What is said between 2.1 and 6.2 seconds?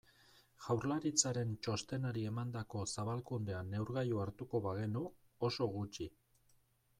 emandako zabalkundea neurgailu hartuko bagenu, oso gutxi.